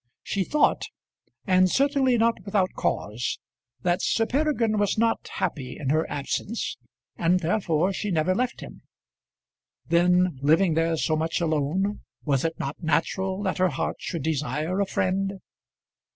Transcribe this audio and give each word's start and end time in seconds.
She 0.23 0.43
thought, 0.43 0.87
and 1.45 1.69
certainly 1.69 2.17
not 2.17 2.43
without 2.43 2.71
cause, 2.75 3.37
that 3.83 4.01
Sir 4.01 4.25
Peregrine 4.25 4.79
was 4.79 4.97
not 4.97 5.27
happy 5.35 5.77
in 5.77 5.91
her 5.91 6.09
absence, 6.09 6.75
and 7.17 7.39
therefore 7.41 7.93
she 7.93 8.09
never 8.09 8.33
left 8.33 8.61
him. 8.61 8.81
Then, 9.85 10.39
living 10.41 10.73
there 10.73 10.97
so 10.97 11.15
much 11.15 11.39
alone, 11.39 11.99
was 12.25 12.43
it 12.43 12.57
not 12.57 12.81
natural 12.81 13.43
that 13.43 13.59
her 13.59 13.69
heart 13.69 13.97
should 13.99 14.23
desire 14.23 14.79
a 14.81 14.87
friend? 14.87 15.39